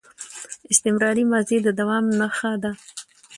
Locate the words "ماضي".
1.31-1.57